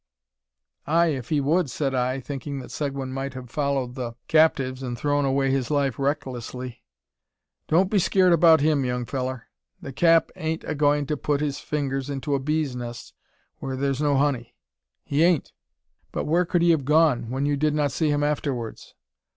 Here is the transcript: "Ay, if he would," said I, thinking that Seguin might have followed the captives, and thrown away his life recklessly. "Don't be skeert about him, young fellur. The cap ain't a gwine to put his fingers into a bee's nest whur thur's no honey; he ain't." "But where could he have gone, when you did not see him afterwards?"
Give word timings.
"Ay, 0.87 1.09
if 1.09 1.29
he 1.29 1.39
would," 1.39 1.69
said 1.69 1.93
I, 1.93 2.19
thinking 2.19 2.57
that 2.57 2.71
Seguin 2.71 3.13
might 3.13 3.35
have 3.35 3.51
followed 3.51 3.93
the 3.93 4.15
captives, 4.27 4.81
and 4.81 4.97
thrown 4.97 5.25
away 5.25 5.51
his 5.51 5.69
life 5.69 5.99
recklessly. 5.99 6.83
"Don't 7.67 7.87
be 7.87 7.99
skeert 7.99 8.33
about 8.33 8.61
him, 8.61 8.83
young 8.83 9.05
fellur. 9.05 9.43
The 9.79 9.93
cap 9.93 10.31
ain't 10.35 10.63
a 10.63 10.73
gwine 10.73 11.05
to 11.05 11.15
put 11.15 11.39
his 11.39 11.59
fingers 11.59 12.09
into 12.09 12.33
a 12.33 12.39
bee's 12.39 12.75
nest 12.75 13.13
whur 13.59 13.77
thur's 13.77 14.01
no 14.01 14.15
honey; 14.17 14.55
he 15.03 15.21
ain't." 15.21 15.51
"But 16.11 16.25
where 16.25 16.45
could 16.45 16.63
he 16.63 16.71
have 16.71 16.83
gone, 16.83 17.29
when 17.29 17.45
you 17.45 17.55
did 17.55 17.75
not 17.75 17.91
see 17.91 18.09
him 18.09 18.23
afterwards?" 18.23 18.95